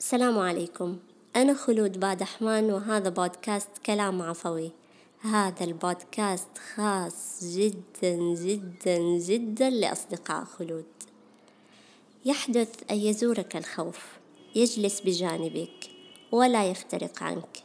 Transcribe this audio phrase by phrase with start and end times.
[0.00, 0.98] السلام عليكم.
[1.36, 4.72] أنا خلود بادحمان وهذا بودكاست كلام عفوي.
[5.20, 10.84] هذا البودكاست خاص جدا جدا جدا لأصدقاء خلود.
[12.24, 14.06] يحدث أن يزورك الخوف
[14.54, 15.90] يجلس بجانبك
[16.32, 17.62] ولا يفترق عنك.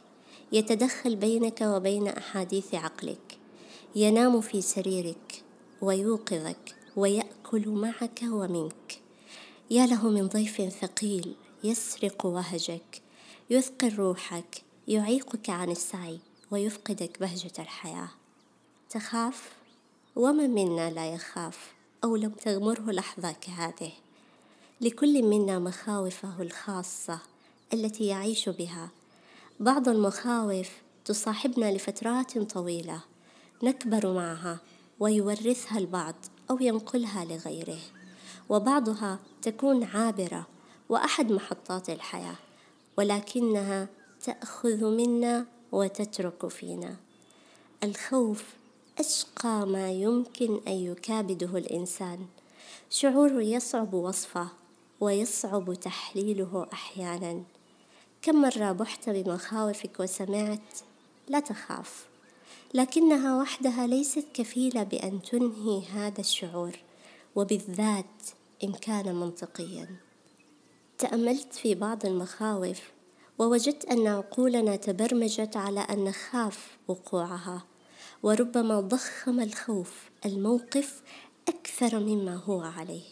[0.52, 3.38] يتدخل بينك وبين أحاديث عقلك.
[3.96, 5.42] ينام في سريرك
[5.80, 9.00] ويوقظك ويأكل معك ومنك.
[9.70, 13.02] يا له من ضيف ثقيل يسرق وهجك
[13.50, 16.18] يثقل روحك يعيقك عن السعي
[16.50, 18.08] ويفقدك بهجة الحياة.
[18.90, 19.52] تخاف؟
[20.16, 23.92] ومن منا لا يخاف أو لم تغمره لحظة كهذه
[24.80, 27.18] لكل منا مخاوفه الخاصة
[27.72, 28.90] التي يعيش بها.
[29.60, 30.70] بعض المخاوف
[31.04, 33.00] تصاحبنا لفترات طويلة
[33.62, 34.58] نكبر معها
[35.00, 36.14] ويورثها البعض
[36.50, 37.80] أو ينقلها لغيره.
[38.48, 40.46] وبعضها تكون عابرة
[40.92, 42.34] وأحد محطات الحياة
[42.96, 43.88] ولكنها
[44.24, 46.96] تأخذ منا وتترك فينا.
[47.84, 48.44] الخوف
[48.98, 52.26] أشقى ما يمكن أن يكابده الإنسان.
[52.90, 54.48] شعور يصعب وصفه
[55.00, 57.42] ويصعب تحليله أحيانا.
[58.22, 60.78] كم مرة بحت بمخاوفك وسمعت
[61.28, 62.06] لا تخاف
[62.74, 66.72] لكنها وحدها ليست كفيلة بأن تنهي هذا الشعور
[67.36, 68.22] وبالذات
[68.64, 70.11] إن كان منطقيا.
[70.98, 72.80] تأملت في بعض المخاوف
[73.38, 77.64] ووجدت أن عقولنا تبرمجت على أن نخاف وقوعها
[78.22, 81.02] وربما ضخم الخوف الموقف
[81.48, 83.04] أكثر مما هو عليه.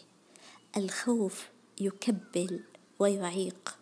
[0.77, 1.49] الخوف
[1.81, 2.63] يكبل
[2.99, 3.77] ويعيق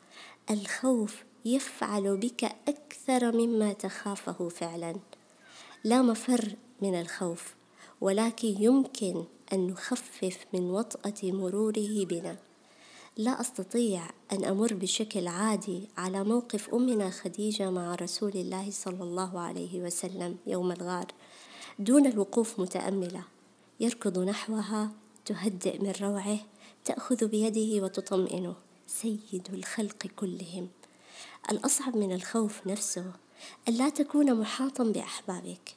[0.49, 4.95] الخوف يفعل بك أكثر مما تخافه فعلا.
[5.83, 7.55] لا مفر من الخوف
[8.01, 12.37] ولكن يمكن أن نخفف من وطأة مروره بنا.
[13.19, 19.39] لا أستطيع أن أمر بشكل عادي على موقف أمنا خديجة مع رسول الله صلى الله
[19.39, 21.05] عليه وسلم يوم الغار
[21.79, 23.23] دون الوقوف متأملة
[23.79, 24.91] يركض نحوها
[25.25, 26.39] تهدئ من روعه
[26.85, 28.55] تأخذ بيده وتطمئنه.
[28.87, 30.67] سيد الخلق كلهم.
[31.51, 33.11] الأصعب من الخوف نفسه
[33.67, 35.75] ألا تكون محاطا بأحبابك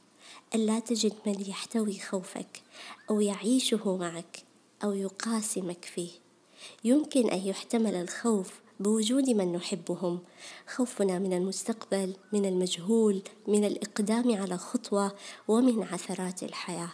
[0.54, 2.62] ألا تجد من يحتوي خوفك
[3.10, 4.42] أو يعيشه معك
[4.84, 6.21] أو يقاسمك فيه.
[6.84, 10.20] يمكن أن يحتمل الخوف بوجود من نحبهم.
[10.66, 15.12] خوفنا من المستقبل من المجهول من الإقدام على خطوة
[15.48, 16.92] ومن عثرات الحياة.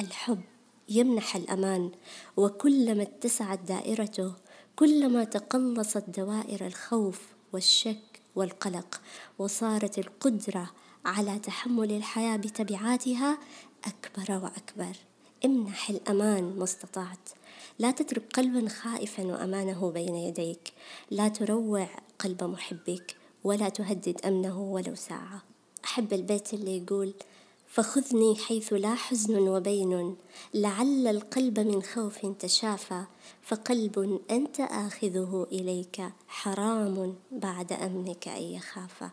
[0.00, 0.40] الحب
[0.88, 1.90] يمنح الأمان
[2.36, 4.32] وكلما اتسعت دائرته
[4.76, 7.20] كلما تقلصت دوائر الخوف
[7.52, 9.00] والشك والقلق
[9.38, 10.70] وصارت القدرة
[11.04, 13.38] على تحمل الحياة بتبعاتها
[13.84, 14.96] أكبر وأكبر.
[15.44, 17.28] امنح الأمان ما استطعت.
[17.78, 20.72] لا تترك قلبا خائفا وأمانه بين يديك.
[21.10, 21.88] لا تروع
[22.18, 25.42] قلب محبك ولا تهدد أمنه ولو ساعة.
[25.84, 27.14] أحب البيت اللي يقول
[27.68, 30.16] فخذني حيث لا حزن وبين
[30.54, 33.04] لعل القلب من خوف تشافى
[33.42, 39.04] فقلب أنت آخذه إليك حرام بعد أمنك أن يخاف.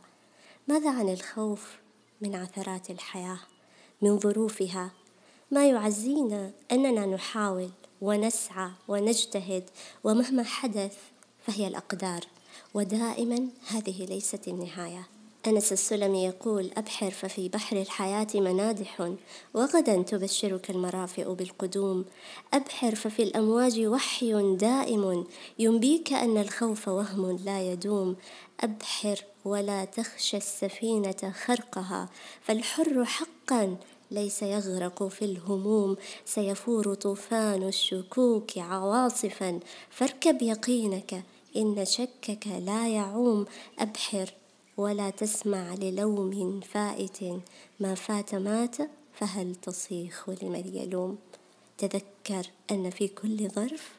[0.67, 1.77] ماذا عن الخوف
[2.21, 3.39] من عثرات الحياة
[4.01, 4.91] من ظروفها؟
[5.51, 7.69] ما يعزينا أننا نحاول
[8.01, 9.63] ونسعى ونجتهد
[10.03, 10.97] ومهما حدث
[11.47, 12.21] فهي الأقدار.
[12.73, 15.07] ودائما هذه ليست النهاية.
[15.47, 19.11] أنس السلمي يقول أبحر ففي بحر الحياة منادح
[19.53, 22.05] وغدا تبشرك المرافئ بالقدوم.
[22.53, 25.25] أبحر ففي الأمواج وحي دائم.
[25.59, 28.15] ينبيك أن الخوف وهم لا يدوم.
[28.59, 32.09] أبحر ولا تخشى السفينة خرقها.
[32.41, 33.75] فالحر حقا
[34.11, 39.59] ليس يغرق في الهموم سيفور طوفان الشكوك عواصفا.
[39.89, 41.23] فاركب يقينك
[41.55, 43.45] إن شكك لا يعوم.
[43.79, 44.33] أبحر
[44.77, 47.19] ولا تسمع للوم فائت.
[47.79, 48.77] ما فات مات
[49.13, 51.17] فهل تصيخ لمن يلوم؟
[51.77, 53.89] تذكر أن في كل ظرف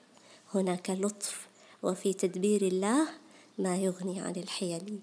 [0.55, 1.47] هناك لطف
[1.83, 3.09] وفي تدبير الله
[3.59, 4.99] ما يغني عن الحيل.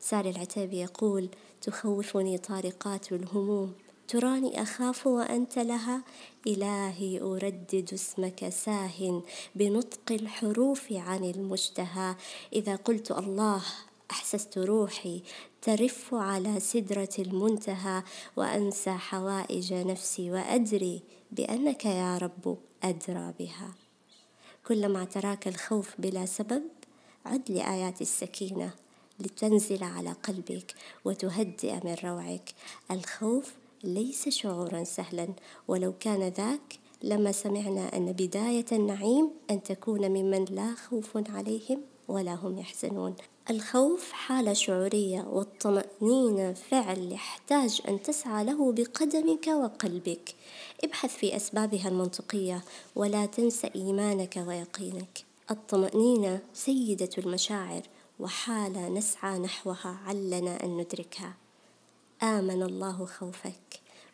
[0.00, 1.28] سار العتاب يقول
[1.62, 3.72] تخوفني طارقات الهموم.
[4.10, 6.02] تراني أخاف وأنت لها؟
[6.46, 9.22] إلهي أردد اسمك ساه
[9.54, 12.16] بنطق الحروف عن المشتهى.
[12.52, 13.62] إذا قلت الله
[14.10, 15.22] أحسست روحي
[15.62, 18.02] ترف على سدرة المنتهى.
[18.36, 23.74] وأنسى حوائج نفسي وأدري بأنك يا رب أدرى بها.
[24.66, 26.62] كلما اعتراك الخوف بلا سبب
[27.26, 28.70] عد لآيات السكينة
[29.20, 30.74] لتنزل على قلبك
[31.04, 32.54] وتهدئ من روعك.
[32.90, 35.28] الخوف ليس شعورا سهلا.
[35.68, 42.34] ولو كان ذاك لما سمعنا أن بداية النعيم أن تكون ممن لا خوف عليهم ولا
[42.34, 43.14] هم يحزنون.
[43.50, 50.34] الخوف حالة شعورية والطمأنينة فعل يحتاج أن تسعى له بقدمك وقلبك.
[50.84, 52.64] ابحث في أسبابها المنطقية
[52.96, 55.24] ولا تنس إيمانك ويقينك.
[55.50, 57.82] الطمأنينة سيدة المشاعر
[58.20, 61.34] وحالة نسعى نحوها علنا أن ندركها.
[62.22, 63.69] آمن الله خوفك.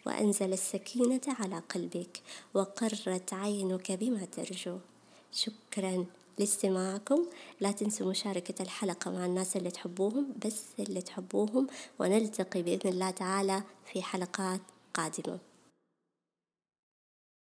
[0.07, 2.23] وأنزل السكينة على قلبك
[2.55, 4.79] وقرت عينك بما ترجو.
[5.33, 6.07] شكرا
[6.39, 7.27] لاستماعكم.
[7.61, 11.67] لا تنسوا مشاركة الحلقة مع الناس اللي تحبوهم بس اللي تحبوهم
[11.99, 13.63] ونلتقي بإذن الله تعالى
[13.93, 14.61] في حلقات
[14.95, 15.39] قادمة.